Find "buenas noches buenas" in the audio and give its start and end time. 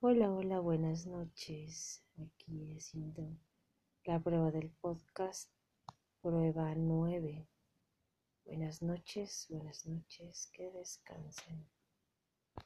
8.44-9.86